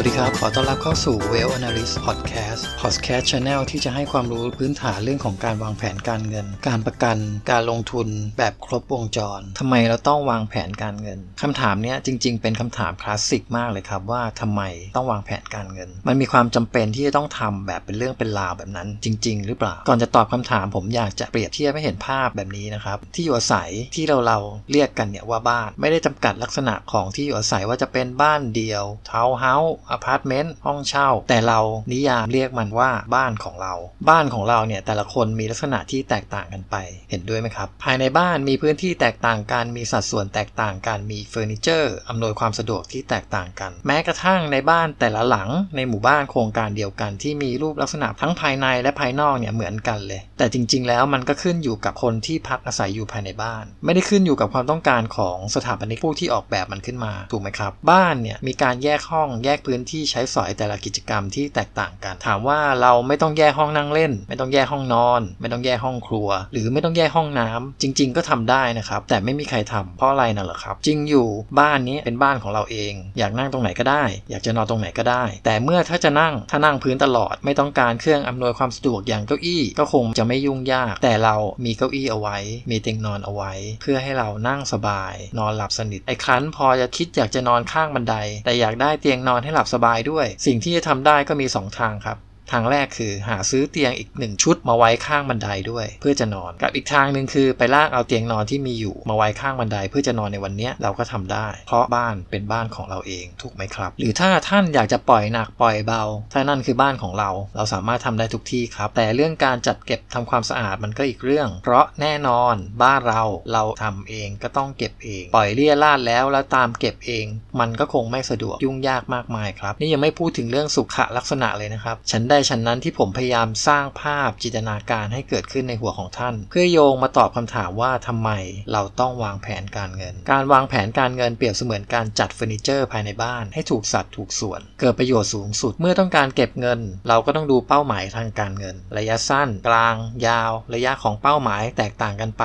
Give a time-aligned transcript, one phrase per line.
[0.00, 7.16] วัสดีครับ ขอต้อนรับเข้าสู่ Well Analyst Podcast Podcast Channel ที่จะให้ความรู้พื้นฐานเรื่องของการวางแผนการเงิน การประกัน
[7.50, 8.08] การลงทุน
[8.38, 14.62] แบบครบวงจรทำไมเราต้องวางแผนการเงินคำถามนี้จริง ๆ เป็นคำถามคลาสสิกมากเลยครับว่าทำไม
[14.96, 24.38] ต้องวางแผนการเงิน มันมีความจำเป็นที่จะต้องทำแบบเป็นเรื่องเป็นราวแบบนั้นจริง ๆ หรือเปล่า ก่อนจะตอบคำถามผมอยากจะเปรียบเทียบให้เห็นภาพแบบนี้นะครับ ที่อยู่อาศัยที่เราเรา
[24.72, 31.60] เรียกกันเนี่ยว่าบ้าน ไม่ได้จำกัดลักษณะของที่อยู่อาศัยว่าจะเป็นบ้านเดียวทาวน์เฮาส์อพาร์ตเมนต์ห้องเช่า แต่เรา
[31.92, 33.74] นิยามเรียกมันว่าบ้านของเรา
[34.08, 36.76] บ้านของเราเนี่ยแต่ละคนมีลักษณะที่แตกต่างกันไป
[37.10, 72.92] เห็นด้วยไหมครับ ภายในบ้านมีพื้นที่แตกต่างกันมีสัดส่วนแตกต่างกันมีเฟอร์นิเจอร์อำนวยความสะดวกที่แตกต่างกัน แม้กระทั่งในบ้านแต่ละหลังในหมู่บ้านโครงการเดียวกันที่มีรูปลักษณะทั้งภายในและภายนอกเนี่ยเหมือนกันเลย แต่จริง ๆ แล้วมันก็ขึ้นอยู่กับคนที่พักอาศัยอยู่ภายในบ้าน ไม่ได้ขึ้นอยู่กับความต้องการของสถาปนิกผู้ที่ออกแบบมันขึ้นมาถูกไหมครับ บ้านเนี่ยมีการแยกห้องแยกพื้นที่ใช้สอยแต่ละกิจกรรมที่แตกต่างกัน ถามว่าเราไม่ต้องแยกห้องนั่งเล่น ไม่ต้องแยกห้องนอน ไม่ต้องแยกห้องครัว หรือไม่ต้องแยกห้องน้ำจริง ๆ ก็ทำได้นะครับ แต่ไม่มีใครทำเพราะอะไรน่ะเหรอครับ จริงอยู่บ้านนี้เป็นบ้านของเราเอง
[73.18, 82.38] อยากนั่งตรงไหนก็ได้ อยากจะนอนตรงไหนก็ได้ แต่เมื่อถ้าจะนั่งถ้านั่งพื้นตลอดไม่ต้องการเครื่องอำนวยความสะดวกอย่างเก้าอี้ก็คงจะไม่ยุ่งยาก แต่เรามีเก้าอี้เอาไว้
[82.70, 92.18] มีเตียงนอนเอาไว้ เพื่อให้เรานั่งสบาย นอนหลับสนิทไอ้ครั้นพอจะคิดอยากจะนอนข้างบันได แต่อยากได้เตียงนอนให้หลับสบายด้วย สิ่งที่จะทำได้ก็มี 2 ทางครับ
[92.52, 113.22] ทางแรกคือหาซื้อเตียงอีกหนึ่งชุดมาไว้ข้างบันไดด้วย เพื่อจะนอน กับอีกทางหนึ่งคือไปลากเอาเตียงนอนที่มีอยู่มาไว้ข้างบันไดเพื่อจะนอนในวันนี้เราก็ทำได้ เพราะบ้านเป็นบ้านของเราเองถูกไหมครับ หรือถ้าท่านอยากจะปล่อยหนักปล่อยเบา ถ้านั่นคือบ้านของเรา เราสามารถทำได้ทุกที่ครับ แต่เรื่องการจัดเก็บทำความสะอาดมันก็อีกเรื่อง เพราะแน่นอนบ้านเรา
[113.52, 117.26] เราทำเองก็ต้องเก็บเอง ปล่อยเลี่ยราดแล้วแล้วตามเก็บเอง
[117.60, 128.30] มันก็คงไม่สะดวกยุ่งยากมากมายครับ นี่ยังไม่พูดถึงเรื่องสุขลักษณะเลยนะครับฉันได้ฉันนั้นที่ผมพยายามสร้างภาพจินตนาการให้เกิดขึ้นในหัวของท่าน เพื่อโยงมาตอบคำถามว่าทำไม
[128.72, 139.94] เราต้องวางแผนการเงิน การวางแผนการเงินเปรียบเสมือนการจัดเฟอร์นิเจอร์ภายในบ้าน ให้ถูกสัดถูกส่วน เกิดประโยชน์สูงสุดเมื่อต้องการเก็บเงิน เราก็ต้องดูเป้าหมายทางการเงิน ระยะสั้น กลาง
[140.26, 142.44] ยาว ระยะของเป้าหมายแตกต่างกันไป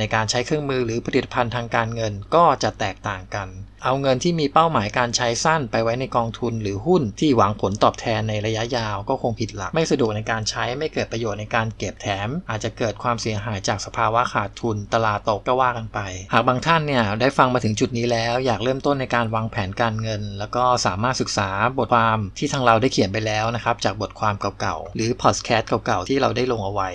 [0.00, 3.48] ในการใช้เครื่องมือหรือผลิตภัณฑ์ทางการเงินก็จะแตกต่างกัน
[3.84, 15.98] เอาเงินที่มีเป้าหมายการใช้สั้นไปไว้ในกองทุนหรือหุ้นที่หวังผลตอบแทนในระยะยาวก็คงผิดหลัก ไม่สะดวกในการใช้ไม่เกิดประโยชน์ในการเก็บแถม อาจจะเกิดความเสียหายจากสภาวะขาดทุน ตลาดตกก็ว่ากันไป
[16.32, 26.90] หากบางท่านเนี่ยได้ฟังมาถึงจุดนี้แล้ว อยากเริ่มต้นในการวางแผนการเงิน แล้วก็สามารถศึกษาบทความที่ทางเราได้เขียนไปแล้วนะครับจากบทความเก่าๆหรือพอดแคสต์เก่าๆที่เราได้ลงเอาไว้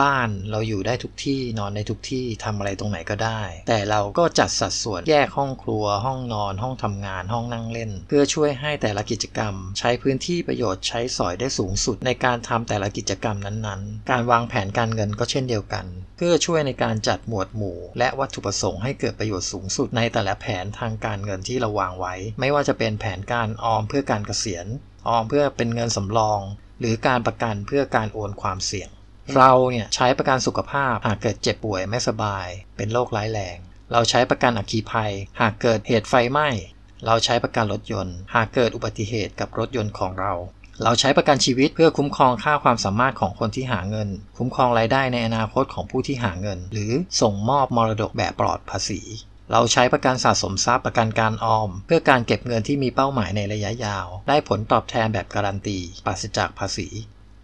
[0.00, 15.86] บ้านเราอยู่ได้ทุกที่นอนในทุกที่ทำอะไรตรงไหนก็ได้ แต่เราก็จัดสัดส่วนแยกห้องครัว ห้องนอน ห้องทำงาน ห้องนั่งเล่น เพื่อช่วยให้แต่ละกิจกรรม ใช้พื้นที่ประโยชน์ใช้สอยได้สูงสุด ในการทำแต่ละกิจกรรมนั้นๆ การวางแผนการเงินก็เช่นเดียวกัน
[16.16, 24.66] เพื่อช่วยในการจัดหมวดหมู่ และวัตถุประสงค์ให้เกิดประโยชน์สูงสุดในแต่ละแผนทางการเงินที่เราวางไว้ ไม่ว่าจะเป็นแผนการออมเพื่อการเกษียณ
[25.08, 26.40] ออมเพื่อเป็นเงินสำรอง
[26.80, 28.88] หรือการประกันเพื่อการโอนความเสี่ยง
[29.36, 33.58] เราเนี่ยใช้ประกันสุขภาพหากเกิดเจ็บป่วยไม่สบาย เป็นโรคร้ายแรง
[33.92, 36.48] เราใช้ประกันอัคคีภัย หากเกิดเหตุไฟไหม้
[37.06, 40.32] เราใช้ประกันรถยนต์ หากเกิดอุบัติเหตุกับรถยนต์ของเรา
[40.82, 49.00] เราใช้ประกันชีวิตเพื่อคุ้มครองค่าความสามารถของคนที่หาเงิน คุ้มครองรายได้ในอนาคตของผู้ที่หาเงิน หรือส่งมอบมรดกแบบปลอดภาษี
[49.52, 56.88] เราใช้ประกันสะสมทรัพย์ประกันการออม เพื่อการเก็บเงินที่มีเป้าหมายในระยะยาว ได้ผลตอบแทนแบบการันตีปราศจากภาษี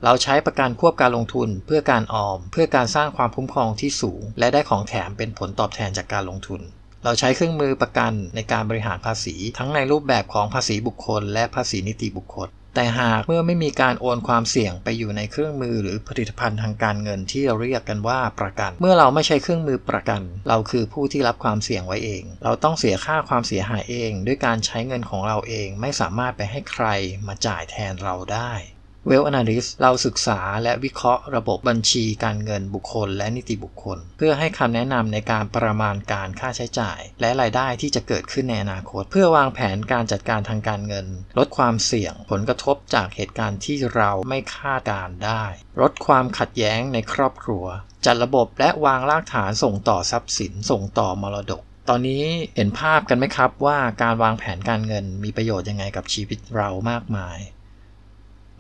[0.04, 6.60] เราใช้ประกันควบการลงทุนเพื่อการออม เพื่อการสร้างความคุ้มครองที่สูง และได้ของแถมเป็นผลตอบแทนจากการลงทุน
[7.04, 26.86] เราใช้เครื่องมือประกันในการบริหารภาษี ทั้งในรูปแบบของภาษีบุคคล และภาษีนิติบุคคล แต่หากเมื่อไม่มีการโอนความเสี่ยงไปอยู่ในเครื่องมือหรือผลิตภัณฑ์ทางการเงินที่เราเรียกกันว่าประกัน เมื่อเราไม่ใช้เครื่องมือประกัน เราคือผู้ที่รับความเสี่ยงไว้เอง เราต้องเสียค่าความเสียหายเอง ด้วยการใช้เงินของเราเองไม่สามารถไปให้ใคร
[27.26, 28.52] มาจ่ายแทนเราได้
[29.08, 41.06] เวล Analyst เราศึกษาและวิเคราะห์ระบบบัญชีการเงินบุคคลและนิติบุคคล เพื่อให้คำแนะนำในการประมาณการค่าใช้จ่าย และรายได้ที่จะเกิดขึ้นในอนาคต เพื่อวางแผนการจัดการทางการเงิน
[41.38, 45.44] ลดความเสี่ยง ผลกระทบจากเหตุการณ์ที่เราไม่คาดการได้
[45.80, 47.64] ลดความขัดแย้งในครอบครัว
[48.06, 52.24] จัดระบบและวางรากฐานส่งต่อทรัพย์สิน ส่งต่อมรดกตอนนี้
[52.56, 57.38] เห็นภาพกันไหมครับว่าการวางแผนการเงินมีประโยชน์ยังไงกับชีวิตเรามากมาย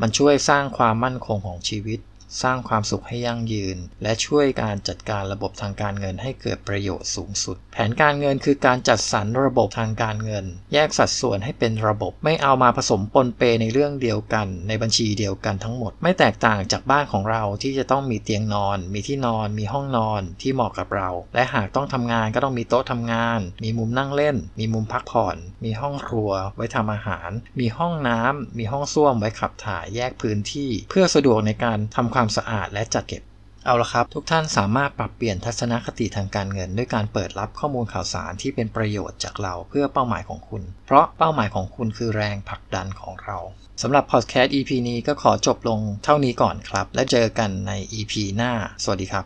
[0.02, 1.98] มันช่วยสร้างความมั่นคงของชีวิต
[2.42, 27.30] สร้างความสุขให้ยั่งยืน และช่วยการจัดการระบบทางการเงินให้เกิดประโยชน์สูงสุด แผนการเงินคือการจัดสรรระบบทางการเงิน แยกสัดส่วนให้เป็นระบบไม่เอามาผสมปนเปในเรื่องเดียวกัน ในบัญชีเดียวกันทั้งหมด ไม่แตกต่างจากบ้านของเราที่จะต้องมีเตียงนอน มีที่นอน มีห้องนอนที่เหมาะกับเรา และหากต้องทำงานก็ต้องมีโต๊ะทำงาน มีมุมนั่งเล่น มีมุมพักผ่อน มีห้องครัว ไว้ทำอาหาร
[27.60, 33.22] มีห้องน้ำมีห้องส้วมไว้ขับถ่ายแยกพื้นที่ เพื่อสะดวกในการทำความสะอาดและจัดเก็บ
[33.64, 43.38] เอาละครับ ทุกท่านสามารถปรับเปลี่ยนทัศนคติทางการเงิน ด้วยการเปิดรับข้อมูลข่าวสารที่เป็นประโยชน์จากเราเพื่อเป้าหมายของคุณ เพราะเป้าหมายของคุณคือแรงผลักดันของเรา
[43.82, 48.52] สำหรับพอดแคสต์ EP นี้ก็ขอจบลงเท่านี้ก่อนครับ และเจอกันใน EP หน้า
[48.82, 49.20] สวัสดีครับ